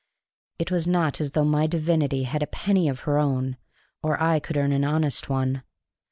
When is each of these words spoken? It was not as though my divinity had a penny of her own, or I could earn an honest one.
It 0.57 0.71
was 0.71 0.87
not 0.87 1.21
as 1.21 1.29
though 1.29 1.43
my 1.45 1.67
divinity 1.67 2.23
had 2.23 2.41
a 2.41 2.47
penny 2.47 2.89
of 2.89 3.01
her 3.01 3.19
own, 3.19 3.57
or 4.01 4.19
I 4.19 4.39
could 4.39 4.57
earn 4.57 4.71
an 4.71 4.83
honest 4.83 5.29
one. 5.29 5.61